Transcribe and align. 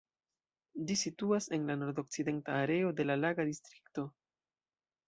Ĝi 0.91 0.95
situas 1.01 1.49
en 1.59 1.69
la 1.73 1.75
nord-okcidenta 1.83 2.57
areo 2.63 2.91
de 3.03 3.07
la 3.09 3.21
Laga 3.27 3.51
Distrikto. 3.53 4.11